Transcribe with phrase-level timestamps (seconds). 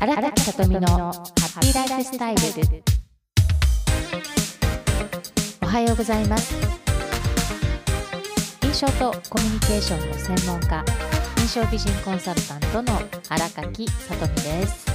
[0.00, 2.40] 荒垣さとみのハッピーライフスタイル
[5.60, 6.54] おはようございます。
[8.62, 10.84] 印象とコミュニケーションの専門家
[11.38, 12.96] 印象美人コンサルタントの
[13.28, 14.86] 荒垣さとみです。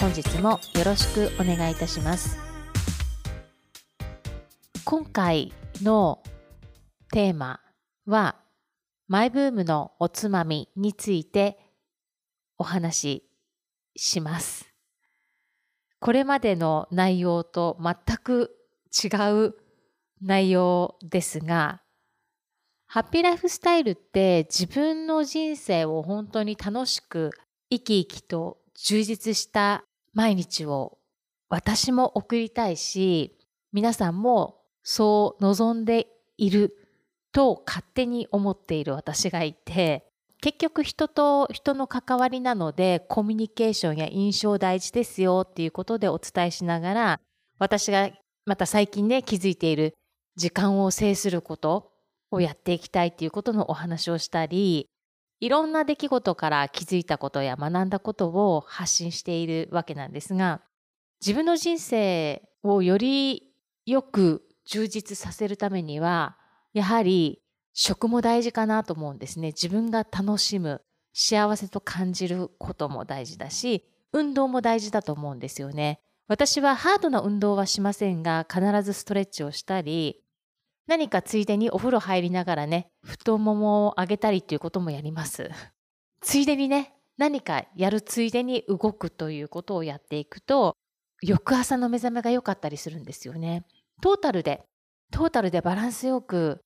[0.00, 2.38] 本日もよろしくお願いいたします。
[4.86, 6.22] 今回の
[7.12, 7.60] テーマ
[8.06, 8.36] は
[9.08, 11.65] マイブームのおつまみについて
[12.58, 13.24] お話し
[13.96, 14.68] します。
[16.00, 18.56] これまでの内容と全く
[18.92, 19.08] 違
[19.46, 19.54] う
[20.22, 21.82] 内容ですが、
[22.86, 27.32] ハッピーライフスタイルって自分の人生を本当に楽しく
[27.70, 30.98] 生き生きと充実した毎日を
[31.48, 33.36] 私も送りたいし、
[33.72, 36.06] 皆さんもそう望んで
[36.38, 36.72] いる
[37.32, 40.05] と勝手に思っている私がいて
[40.40, 47.20] 結局人と人の関わりなのでコミュニケーションや印象大事ですよっていうことでお伝えしながら
[47.58, 48.10] 私が
[48.44, 49.94] また最近ね気づいている
[50.36, 51.90] 時間を制すること
[52.30, 54.88] をやっていきたいっていうことのお話をしたり
[55.40, 60.62] いろんな出来事から気づいたことや学んだことを発信しているわけなんですが
[61.20, 63.42] 自分の人生をより
[63.86, 66.36] よく充実させるためには
[66.72, 67.40] やはり
[67.78, 69.48] 食も大事かなと思うんですね。
[69.48, 70.80] 自分が楽しむ、
[71.12, 76.00] 幸せと感じることも大事だし、運動も大事だと思うんですよね。
[76.26, 80.22] 私はハードな運動はしませんが、必ずストレッチをしたり、
[80.86, 85.50] 何かついでにお風呂入りながらね、太ももを上げたりっていうこともやります。
[86.22, 90.74] ついでにね、何かやるついでに動くということをやっていくと、
[91.20, 93.66] 翌朝の目覚めが良かったりするんですよね。
[94.00, 94.64] トータルで、
[95.10, 96.62] トータルでバランスよく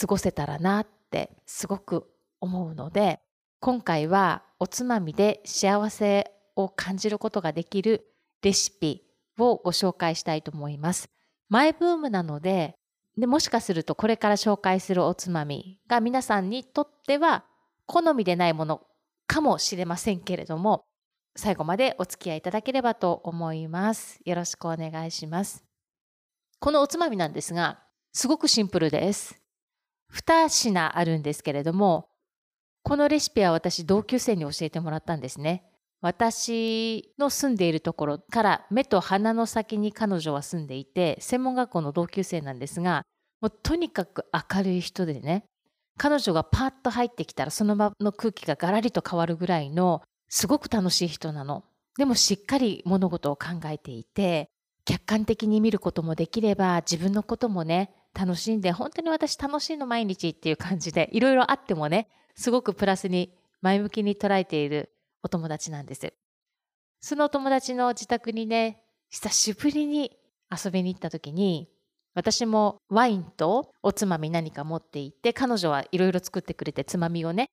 [0.00, 2.06] 過ごせたらなってすごく
[2.40, 3.20] 思うので
[3.60, 8.06] 今回はおつまみで幸せを感じることができる
[8.42, 9.02] レシピ
[9.38, 11.08] をご紹介したいと思います。
[11.48, 12.74] マイブームなので
[13.16, 17.44] でもしかするとこれから紹介するおつまみが皆さんにとっては
[17.86, 18.82] 好みでないもの
[19.26, 20.84] かもしれませんけれども
[21.36, 24.20] 最後までお付き合いいただければと思います。
[24.24, 25.64] よろしくお願いします。
[26.58, 27.78] このおつまみなんですが
[28.12, 29.45] すごくシンプルです。
[30.12, 32.08] 2品あるんですけれども、
[32.82, 35.64] このレシピは私同級生に教えてもらったんですね。
[36.00, 43.02] 私の住んでいるところから目と鼻の先に彼女は住んでいて、専門学校の同級生なんですが、
[43.40, 45.44] もうとにかく明るい人でね、
[45.98, 51.64] 彼女がパッと入ってきたらその場の空気がガラリと変わるぐらいのすごく楽しい人なの。
[51.98, 54.48] でもしっかり物事を考えていて、
[54.84, 64.90] 客観的に見ることもできれば自分のこともね楽しんで本当に私楽しいの毎日っていう感じでいろいろあってもねすごくプラスに前向きに捉えている
[65.22, 66.12] お友達なんです。
[67.00, 70.16] そのお友達の自宅にね久しぶりに
[70.50, 71.68] 遊びに行った時に
[72.14, 77.50] 私もワインとおつまみ何か持って行って彼女はいろいろ作ってくれてつまみをね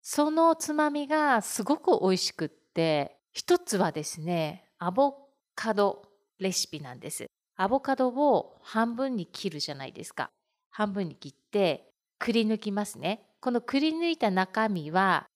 [0.00, 5.14] そのつまみがすごく美味しくって一つはですねアボ
[5.54, 6.02] カド
[6.38, 7.26] レシピなんです。
[7.56, 10.30] アボカドを半分に切るじゃないですか。
[10.70, 13.22] 半分に切ってくり抜きますね。
[13.40, 15.26] このくり抜いた中身は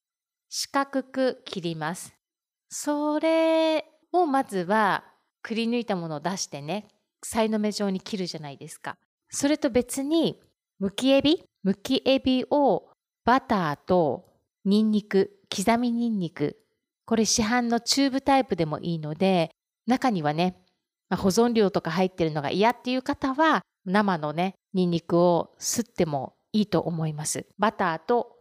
[0.51, 2.15] 四角く切ります。
[2.69, 5.05] それをまずは
[5.43, 6.89] くり抜いたものを出してね、
[7.23, 8.97] さいの目状に切るじゃないですか。
[9.31, 10.41] それと別に
[10.79, 12.91] むきエビむきエビを
[13.25, 14.27] バターと
[14.65, 16.59] ニンニク、刻みニンニク、
[17.07, 19.51] これ市販のチューブタイプでもいいので、
[19.87, 20.60] 中にはね、
[21.11, 27.47] まあ、保存料とか入ってるのが嫌っていう方は生のねニンニクを吸ってもいいと思います。
[27.59, 28.37] バターと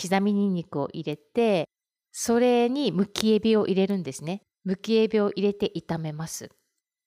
[0.00, 1.68] 刻みニンニクを入れて
[2.12, 4.42] それにむきエビを入れるんですね。
[4.64, 6.50] むきエビを入れて炒めます。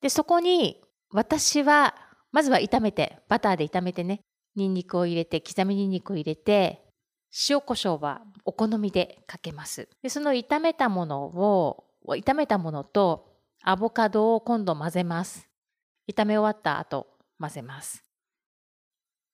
[0.02, 1.96] でそこに私は
[2.32, 4.20] まずは炒めてバターで炒めてね
[4.56, 6.84] ニンニクを入れて刻みニンニクを入れて
[7.50, 9.88] 塩コショウはお好みでかけます。
[10.04, 15.48] でその炒めたものを炒めたものとアボカドを今度混ぜます。
[16.10, 17.08] 炒め終わった後、
[17.40, 18.04] 混ぜます。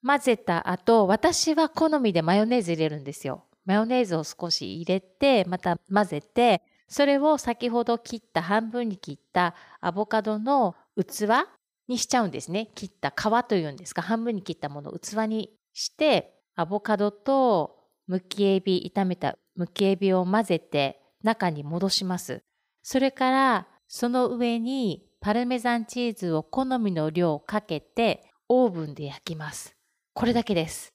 [0.06, 3.46] 混ぜた後、私は好みでマヨネーズ入れるんですよ。
[3.66, 11.48] マヨネーズを少し入れて、また混ぜて、それを先ほど切った半分に切ったアボカドの器
[11.88, 12.70] にしちゃうんですね。
[12.76, 17.78] 切った皮というんですか、半分に切ったものを器にして、アボカドと
[18.08, 22.44] むきエビ、炒めたむきエビを混ぜて中に戻します。
[22.82, 29.76] それからその上にパルメザンチーズを好みの量をかけてオーブンで焼きます。
[30.14, 30.94] これだけです。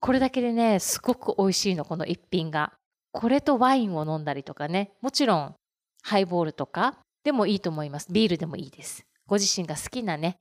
[0.00, 2.72] これだけでね、すごく美味しいの、この一品が。
[3.12, 5.54] これとワインを飲んだりとかね、もちろん
[6.02, 8.12] ハイボールとかでもいいと思います。
[8.12, 9.04] ビールでもいいです。
[9.26, 10.36] ご自身が好きなね、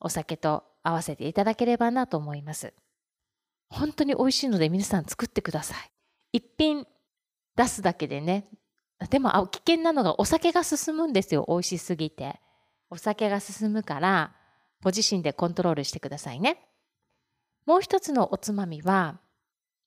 [0.00, 2.72] お酒と合わせていただければなと思います。
[3.68, 5.90] 本当に美味しいので皆さん作ってください。
[6.32, 6.86] 一品
[7.56, 8.48] 出すだけでね、
[9.10, 11.44] でも危険なのがお酒が進むんですよ。
[11.48, 12.40] 美味しすぎて。
[12.90, 14.34] お酒が進むから、
[14.82, 16.58] ご自身でコントロールしてくださいね。
[17.66, 19.20] もう一つのおつまみは、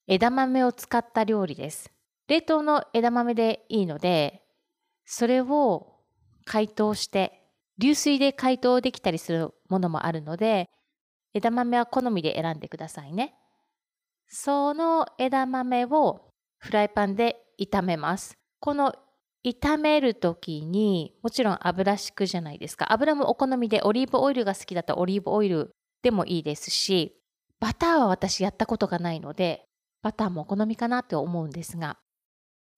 [0.07, 1.91] 枝豆を使った料理です。
[2.27, 4.43] 冷凍の枝豆でいいので、
[5.05, 5.99] それを
[6.43, 7.43] 解凍して、
[7.77, 10.69] 流水で解凍できたりするものもあるので、
[11.33, 13.35] 枝豆は好みで選んでくださいね。
[14.27, 18.37] その枝豆をフライパンで炒めます。
[18.59, 18.93] この
[19.49, 22.91] 炒める時にもちろん油敷くじゃないですか。
[22.91, 25.71] 油もお好みでオリーブオイルが好きだったらオリーブオイル
[26.01, 27.17] でもいいですし、
[27.59, 29.65] バターは私やったことがないので、
[30.01, 31.97] バターもお好みかなって思うんですが、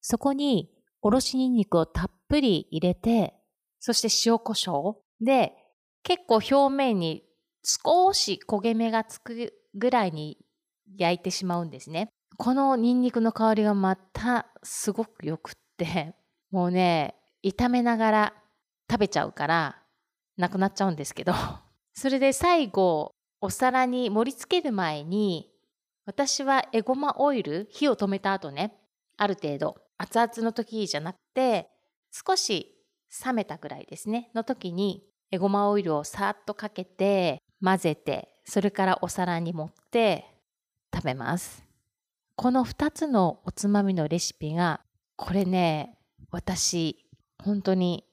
[0.01, 0.71] そこに
[1.01, 3.33] おろしニンニクをたっぷり入れて、
[3.80, 5.54] そして塩コショウで
[6.04, 7.24] 結構表面に
[7.63, 10.38] 少し焦げ目がつくぐらいに
[10.98, 12.10] 焼いてしまうんですね。
[12.38, 16.16] このニンニクの香りがまたすごくよくって、
[16.51, 18.34] もうね、炒めながら
[18.90, 19.81] 食べちゃうから、
[20.38, 21.34] なくなっちゃうんですけど、
[21.94, 23.12] それで最後、
[23.42, 25.51] お皿に盛り付ける前に、
[26.06, 28.75] 私はエゴマオイル、火を止めた後ね、
[29.18, 31.69] ある程度、熱々の時じゃなくて、
[32.12, 32.75] 少し
[33.25, 40.25] 冷めたぐらいですね、の時に、エゴマオイルをさーっとかけて、混ぜて、それからお皿に盛って
[40.94, 41.63] 食べます。
[42.36, 44.81] この2つのおつまみのレシピが、
[45.16, 45.99] これね、
[46.31, 47.06] 私、
[47.44, 48.06] 本当に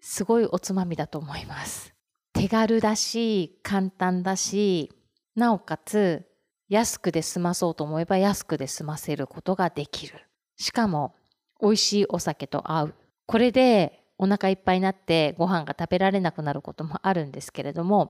[0.00, 1.94] すごいおつまみだと思います。
[2.32, 4.92] 手軽だし、簡単だし、
[5.36, 6.26] なおかつ
[6.68, 10.26] 安くで済まそうと思えば安くで済ませることができる。
[10.56, 11.14] しかも
[11.60, 12.94] 美味しいお酒と合う。
[13.26, 18.08] これでお腹いっぱいになってご飯が食べられなくなることもあるんですけれども、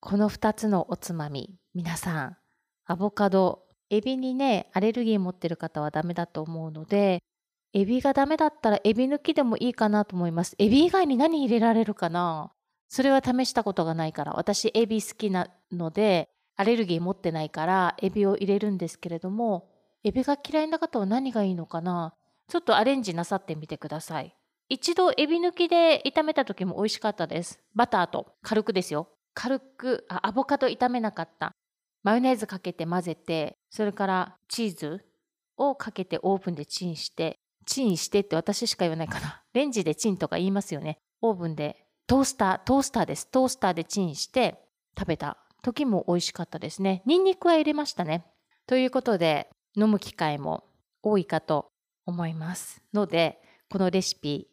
[0.00, 2.36] この2つのおつまみ、皆さん、
[2.86, 7.22] アボカド、エビにね、アレルギー持ってる方はダメだと思うので、
[7.74, 10.54] エビがダメだったらエビ抜きでもいいかなと思います。
[10.58, 12.52] エビ以外に何入れられるかな？
[12.88, 19.68] それは試したことがないから、私エビ好きなので、アレルギー持ってないからエビを入れるんですけれども、
[20.02, 22.14] エビが嫌いな方は何がいいのかな？
[22.48, 24.34] ちょっとアレンジなさってみてください。
[24.70, 27.58] 一度エビ抜きで炒めた時も美味しかったです。
[27.74, 29.08] バターと軽くですよ。
[29.34, 31.52] 軽くあ、アボカド炒めなかった。
[32.02, 35.04] マヨネーズかけて混ぜて、それからチーズ
[35.58, 37.38] をかけてオーブンでチンして、
[37.68, 39.42] チンしてって私しか言わないかな。
[39.52, 40.98] レンジでチンとか言いますよね。
[41.20, 43.28] オーブンでトースター、トースターです。
[43.28, 44.58] トースターでチンして
[44.98, 47.02] 食べた時も美味しかったですね。
[47.04, 48.24] ニンニクは入れましたね。
[48.66, 50.64] ということで、飲む機会も
[51.02, 51.70] 多いかと
[52.06, 54.48] 思いますので、このレシピ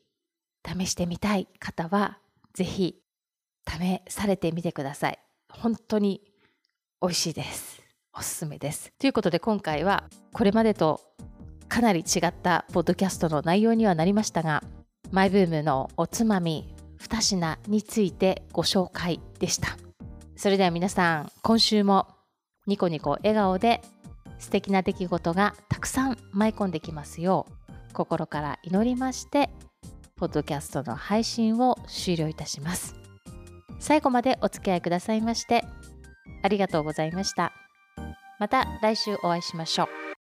[0.65, 2.19] 試してみたい方は、
[2.53, 3.01] ぜひ
[3.67, 5.19] 試されてみてください。
[5.49, 6.21] 本当に
[7.01, 7.81] 美味しいです。
[8.13, 8.91] おすすめです。
[8.99, 11.01] ということで今回はこれまでと
[11.69, 14.63] かなり違ったポッドキャストの内容にはなりましたが、
[15.11, 19.77] マイブームのおつまみ2品についてご紹介でした。
[20.35, 22.07] それでは皆さん、今週も
[22.67, 23.81] ニコニコ笑顔で
[24.39, 29.49] 素敵な出来事がたくさん舞い込んできますよう心から祈りまして、
[30.17, 32.95] ポッドキャストの配信を終了いたします。
[33.79, 35.63] 最後までお付き合いくださいまして
[36.41, 37.53] ありがとうございました。
[38.39, 40.04] また来週お会いしましょう。